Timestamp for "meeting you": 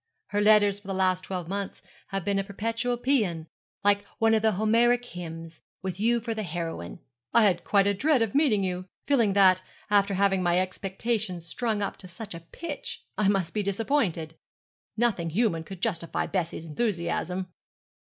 8.33-8.87